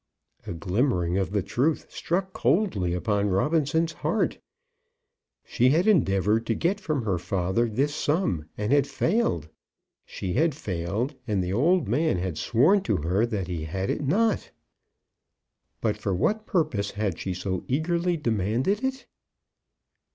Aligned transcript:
A 0.47 0.53
glimmering 0.55 1.19
of 1.19 1.29
the 1.29 1.43
truth 1.43 1.91
struck 1.91 2.33
coldly 2.33 2.95
upon 2.95 3.29
Robinson's 3.29 3.91
heart. 3.93 4.39
She 5.45 5.69
had 5.69 5.85
endeavoured 5.85 6.47
to 6.47 6.55
get 6.55 6.79
from 6.79 7.03
her 7.05 7.19
father 7.19 7.69
this 7.69 7.93
sum 7.93 8.49
and 8.57 8.71
had 8.73 8.87
failed. 8.87 9.47
She 10.03 10.33
had 10.33 10.55
failed, 10.55 11.13
and 11.27 11.43
the 11.43 11.53
old 11.53 11.87
man 11.87 12.17
had 12.17 12.39
sworn 12.39 12.81
to 12.81 12.97
her 12.97 13.27
that 13.27 13.47
he 13.47 13.65
had 13.65 13.91
it 13.91 14.01
not. 14.01 14.49
But 15.81 15.97
for 15.97 16.15
what 16.15 16.47
purpose 16.47 16.89
had 16.89 17.19
she 17.19 17.35
so 17.35 17.63
eagerly 17.67 18.17
demanded 18.17 18.83
it? 18.83 19.05